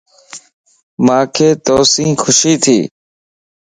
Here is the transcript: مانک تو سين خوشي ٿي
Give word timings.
مانک 1.05 1.35
تو 1.65 1.75
سين 1.91 2.11
خوشي 2.21 2.53
ٿي 2.63 2.77